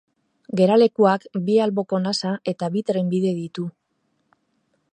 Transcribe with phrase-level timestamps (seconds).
[0.59, 3.67] Geralekuak bi alboko nasa eta bi trenbide ditu.